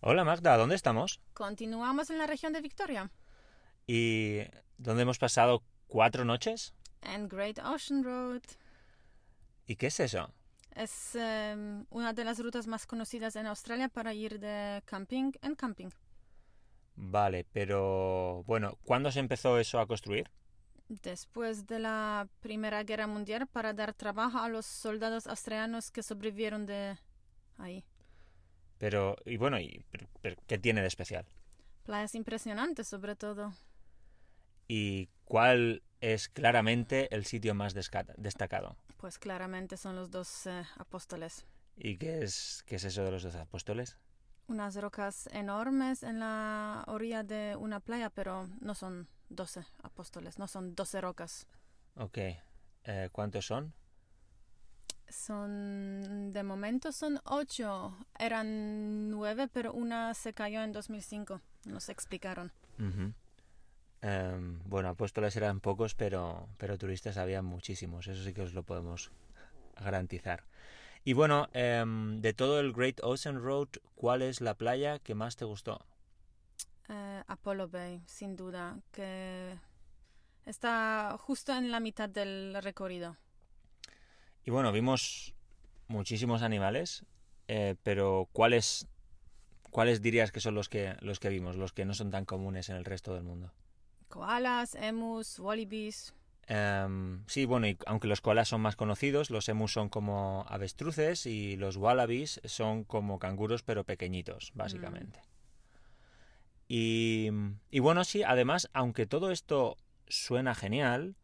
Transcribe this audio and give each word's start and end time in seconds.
Hola 0.00 0.24
Magda, 0.24 0.56
¿dónde 0.56 0.74
estamos? 0.74 1.20
Continuamos 1.34 2.10
en 2.10 2.18
la 2.18 2.26
región 2.26 2.52
de 2.52 2.60
Victoria, 2.60 3.10
¿Y 3.86 4.42
dónde 4.78 5.02
hemos 5.02 5.18
pasado 5.18 5.62
cuatro 5.88 6.24
noches? 6.24 6.74
en 7.02 7.28
Great 7.28 7.58
Ocean 7.58 8.04
Road. 8.04 8.42
¿Y 9.66 9.76
qué 9.76 9.86
es 9.88 10.00
eso? 10.00 10.32
Es 10.74 11.14
em, 11.16 11.84
una 11.90 12.12
de 12.12 12.24
las 12.24 12.38
rutas 12.38 12.66
más 12.66 12.86
conocidas 12.86 13.36
en 13.36 13.46
Australia 13.46 13.88
para 13.88 14.14
ir 14.14 14.38
de 14.38 14.82
camping 14.84 15.32
en 15.42 15.54
camping. 15.54 15.90
Vale, 16.96 17.44
pero 17.52 18.44
bueno, 18.46 18.78
¿cuándo 18.84 19.10
se 19.10 19.20
empezó 19.20 19.58
eso 19.58 19.80
a 19.80 19.86
construir? 19.86 20.30
Después 20.88 21.66
de 21.66 21.78
la 21.78 22.28
Primera 22.40 22.82
Guerra 22.84 23.06
Mundial 23.06 23.46
para 23.46 23.72
dar 23.72 23.94
trabajo 23.94 24.38
a 24.38 24.48
los 24.48 24.66
soldados 24.66 25.26
australianos 25.26 25.90
que 25.90 26.02
sobrevivieron 26.02 26.66
de 26.66 26.98
ahí. 27.58 27.84
Pero, 28.80 29.14
y 29.26 29.36
bueno, 29.36 29.60
y, 29.60 29.84
pero- 29.90 30.08
pero 30.22 30.36
¿qué 30.46 30.58
tiene 30.58 30.80
de 30.80 30.86
especial? 30.88 31.26
Playas 31.84 32.14
impresionantes 32.14 32.88
sobre 32.88 33.14
todo. 33.14 33.52
¿Y 34.68 35.10
cuál 35.26 35.82
es 36.00 36.28
claramente 36.30 37.14
el 37.14 37.26
sitio 37.26 37.54
más 37.54 37.74
destacado? 37.74 38.76
Pues 38.96 39.18
claramente 39.18 39.76
son 39.76 39.96
los 39.96 40.10
dos 40.10 40.46
eh, 40.46 40.64
apóstoles. 40.78 41.44
¿Y 41.76 41.98
qué 41.98 42.22
es, 42.22 42.62
qué 42.66 42.76
es 42.76 42.84
eso 42.84 43.04
de 43.04 43.10
los 43.10 43.22
dos 43.22 43.34
apóstoles? 43.34 43.98
Unas 44.46 44.74
rocas 44.76 45.28
enormes 45.32 46.02
en 46.02 46.20
la 46.20 46.82
orilla 46.86 47.22
de 47.22 47.56
una 47.56 47.80
playa, 47.80 48.08
pero 48.08 48.48
no 48.60 48.74
son 48.74 49.08
doce 49.28 49.60
apóstoles, 49.82 50.38
no 50.38 50.48
son 50.48 50.74
doce 50.74 51.02
rocas. 51.02 51.46
Ok, 51.96 52.18
eh, 52.84 53.08
¿cuántos 53.12 53.44
son? 53.46 53.74
Son, 55.08 56.19
de 56.32 56.42
momento 56.42 56.92
son 56.92 57.20
ocho. 57.24 57.96
Eran 58.18 59.10
nueve, 59.10 59.48
pero 59.48 59.72
una 59.72 60.14
se 60.14 60.32
cayó 60.32 60.62
en 60.62 60.72
2005. 60.72 61.40
Nos 61.66 61.88
explicaron. 61.88 62.52
Em, 64.02 64.60
bueno, 64.64 64.88
apóstoles 64.88 65.36
eran 65.36 65.60
pocos, 65.60 65.94
pero, 65.94 66.48
pero 66.56 66.78
turistas 66.78 67.18
había 67.18 67.42
muchísimos, 67.42 68.06
eso 68.06 68.22
sí 68.24 68.32
que 68.32 68.42
os 68.42 68.54
lo 68.54 68.62
podemos 68.62 69.10
garantizar. 69.76 70.44
Y 71.04 71.12
bueno, 71.12 71.48
em, 71.52 72.20
de 72.20 72.32
todo 72.32 72.60
el 72.60 72.72
Great 72.72 73.00
Ocean 73.02 73.42
Road, 73.42 73.68
¿cuál 73.94 74.22
es 74.22 74.40
la 74.40 74.54
playa 74.54 74.98
que 74.98 75.14
más 75.14 75.36
te 75.36 75.44
gustó? 75.44 75.84
Eh, 76.88 77.22
Apollo 77.26 77.68
Bay, 77.68 78.02
sin 78.06 78.36
duda, 78.36 78.78
que 78.90 79.58
está 80.46 81.16
justo 81.18 81.52
en 81.54 81.70
la 81.70 81.80
mitad 81.80 82.08
del 82.08 82.56
recorrido. 82.62 83.16
Y 84.44 84.50
bueno, 84.50 84.72
vimos 84.72 85.34
muchísimos 85.90 86.42
animales, 86.42 87.04
eh, 87.48 87.74
pero 87.82 88.28
¿cuáles, 88.32 88.86
¿cuáles 89.70 90.00
dirías 90.00 90.32
que 90.32 90.40
son 90.40 90.54
los 90.54 90.68
que, 90.68 90.96
los 91.00 91.20
que 91.20 91.28
vimos, 91.28 91.56
los 91.56 91.72
que 91.72 91.84
no 91.84 91.94
son 91.94 92.10
tan 92.10 92.24
comunes 92.24 92.68
en 92.68 92.76
el 92.76 92.84
resto 92.84 93.14
del 93.14 93.24
mundo? 93.24 93.52
Koalas, 94.08 94.74
emus, 94.76 95.38
wallabies. 95.38 96.14
Em, 96.46 97.22
sí, 97.26 97.44
bueno, 97.44 97.68
y 97.68 97.76
aunque 97.86 98.08
los 98.08 98.20
koalas 98.20 98.48
son 98.48 98.60
más 98.60 98.74
conocidos, 98.76 99.30
los 99.30 99.48
emus 99.48 99.72
son 99.72 99.88
como 99.88 100.44
avestruces 100.48 101.26
y 101.26 101.56
los 101.56 101.76
wallabies 101.76 102.40
son 102.44 102.84
como 102.84 103.18
canguros 103.18 103.62
pero 103.62 103.84
pequeñitos, 103.84 104.52
básicamente. 104.54 105.20
Y, 106.66 107.30
y 107.70 107.80
bueno, 107.80 108.04
sí, 108.04 108.22
además, 108.22 108.68
aunque 108.72 109.06
todo 109.06 109.32
esto 109.32 109.76
suena 110.08 110.54
genial, 110.54 111.16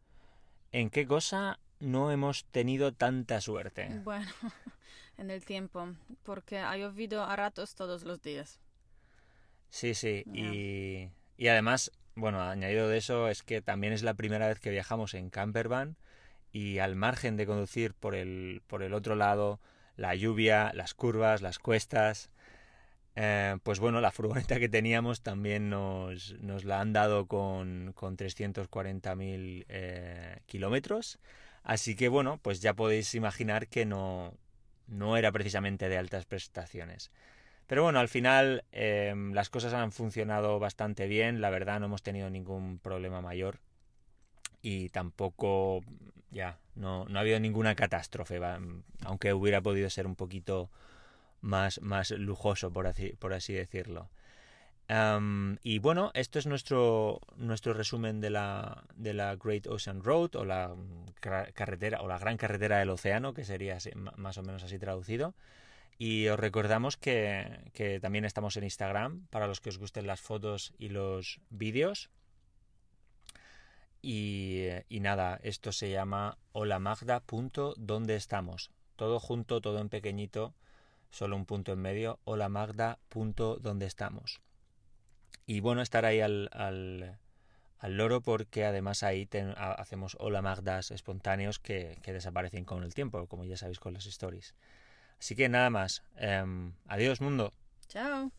¿en 0.71 0.89
qué 0.89 1.07
cosa 1.07 1.59
no 1.79 2.11
hemos 2.11 2.45
tenido 2.45 2.93
tanta 2.93 3.41
suerte? 3.41 3.89
Bueno, 4.03 4.27
en 5.17 5.31
el 5.31 5.45
tiempo, 5.45 5.89
porque 6.23 6.59
ha 6.59 6.75
llovido 6.77 7.23
a 7.23 7.35
ratos 7.35 7.75
todos 7.75 8.03
los 8.03 8.21
días. 8.21 8.59
Sí, 9.69 9.93
sí, 9.93 10.23
y, 10.33 11.09
y 11.37 11.47
además, 11.49 11.91
bueno, 12.15 12.41
añadido 12.41 12.87
de 12.87 12.97
eso 12.97 13.27
es 13.27 13.43
que 13.43 13.61
también 13.61 13.93
es 13.93 14.01
la 14.01 14.13
primera 14.13 14.47
vez 14.47 14.59
que 14.59 14.69
viajamos 14.69 15.13
en 15.13 15.29
campervan 15.29 15.97
y 16.51 16.79
al 16.79 16.95
margen 16.95 17.37
de 17.37 17.45
conducir 17.45 17.93
por 17.93 18.15
el, 18.15 18.61
por 18.67 18.81
el 18.81 18.93
otro 18.93 19.15
lado, 19.15 19.59
la 19.95 20.15
lluvia, 20.15 20.71
las 20.73 20.93
curvas, 20.93 21.41
las 21.41 21.59
cuestas, 21.59 22.31
eh, 23.15 23.57
pues 23.63 23.79
bueno, 23.79 23.99
la 23.99 24.11
furgoneta 24.11 24.59
que 24.59 24.69
teníamos 24.69 25.21
también 25.21 25.69
nos, 25.69 26.35
nos 26.39 26.65
la 26.65 26.79
han 26.79 26.93
dado 26.93 27.25
con, 27.25 27.91
con 27.93 28.15
340.000 28.15 29.65
eh, 29.67 30.39
kilómetros, 30.45 31.19
así 31.67 31.97
que 31.97 32.07
bueno, 32.07 32.39
pues 32.41 32.61
ya 32.61 32.73
podéis 32.73 33.13
imaginar 33.13 33.67
que 33.67 33.85
no, 33.85 34.33
no 34.87 35.17
era 35.17 35.33
precisamente 35.33 35.89
de 35.89 35.97
altas 35.97 36.25
prestaciones. 36.25 37.11
Pero 37.67 37.83
bueno, 37.83 37.99
al 37.99 38.07
final 38.07 38.63
eh, 38.71 39.13
las 39.33 39.49
cosas 39.49 39.73
han 39.73 39.91
funcionado 39.91 40.59
bastante 40.59 41.07
bien, 41.07 41.41
la 41.41 41.49
verdad 41.49 41.81
no 41.81 41.87
hemos 41.87 42.03
tenido 42.03 42.29
ningún 42.29 42.79
problema 42.79 43.21
mayor 43.21 43.59
y 44.61 44.87
tampoco, 44.89 45.81
ya, 46.31 46.57
no, 46.75 47.03
no 47.03 47.19
ha 47.19 47.21
habido 47.21 47.41
ninguna 47.41 47.75
catástrofe, 47.75 48.39
aunque 49.03 49.33
hubiera 49.33 49.61
podido 49.61 49.89
ser 49.89 50.07
un 50.07 50.15
poquito 50.15 50.69
más, 51.41 51.81
más 51.81 52.11
lujoso, 52.11 52.71
por 52.71 52.87
así, 52.87 53.09
por 53.19 53.33
así 53.33 53.51
decirlo. 53.51 54.09
Y 54.89 55.79
bueno, 55.79 56.11
esto 56.13 56.39
es 56.39 56.45
nuestro, 56.45 57.19
nuestro 57.35 57.73
resumen 57.73 58.21
de 58.21 58.29
la, 58.29 58.83
de 58.95 59.13
la 59.13 59.35
Great 59.35 59.67
Ocean 59.67 60.01
Road 60.01 60.35
o 60.35 60.45
la 60.45 60.75
car- 61.19 61.51
carretera 61.53 62.01
o 62.01 62.07
la 62.07 62.17
gran 62.17 62.37
carretera 62.37 62.79
del 62.79 62.89
océano, 62.91 63.33
que 63.33 63.43
sería 63.43 63.77
más 64.15 64.37
o 64.37 64.43
menos 64.43 64.63
así 64.63 64.79
traducido. 64.79 65.33
Y 65.97 66.27
os 66.27 66.39
recordamos 66.39 66.95
que, 66.95 67.71
que 67.73 67.99
también 67.99 68.23
estamos 68.23 68.55
en 68.55 68.63
Instagram 68.63 69.27
para 69.29 69.47
los 69.47 69.59
que 69.59 69.69
os 69.69 69.77
gusten 69.77 70.07
las 70.07 70.21
fotos 70.21 70.73
y 70.77 70.89
los 70.89 71.41
vídeos. 71.49 72.09
Y, 74.01 74.67
y 74.87 74.99
nada, 75.01 75.39
esto 75.43 75.71
se 75.73 75.89
llama 75.89 76.37
holamagda.donde 76.53 78.15
estamos. 78.15 78.71
Todo 78.95 79.19
junto, 79.19 79.59
todo 79.59 79.79
en 79.79 79.89
pequeñito, 79.89 80.53
solo 81.09 81.35
un 81.35 81.45
punto 81.45 81.73
en 81.73 81.79
medio. 81.79 82.19
holamagda.donde 82.23 83.85
estamos. 83.85 84.39
Y 85.47 85.61
bueno, 85.61 85.81
estar 85.81 86.05
ahí 86.05 86.19
al, 86.19 86.49
al, 86.51 87.17
al 87.79 87.97
loro 87.97 88.21
porque 88.21 88.65
además 88.65 89.01
ahí 89.01 89.25
ten- 89.25 89.53
ha- 89.57 89.71
hacemos 89.71 90.15
hola 90.19 90.41
magdas 90.41 90.91
espontáneos 90.91 91.57
que, 91.57 91.97
que 92.03 92.13
desaparecen 92.13 92.65
con 92.65 92.83
el 92.83 92.93
tiempo, 92.93 93.25
como 93.27 93.45
ya 93.45 93.57
sabéis 93.57 93.79
con 93.79 93.93
las 93.93 94.05
stories. 94.05 94.53
Así 95.19 95.35
que 95.35 95.49
nada 95.49 95.69
más. 95.69 96.03
Em, 96.17 96.73
adiós 96.87 97.21
mundo. 97.21 97.53
Chao. 97.87 98.31